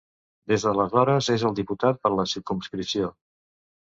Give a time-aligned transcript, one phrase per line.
[0.51, 3.13] Des d'aleshores és el diputat per la circumscripció.